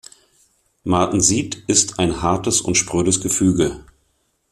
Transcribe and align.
Martensit 0.83 1.63
ist 1.67 1.99
ein 1.99 2.23
hartes 2.23 2.59
und 2.61 2.73
sprödes 2.73 3.21
Gefüge. 3.21 3.85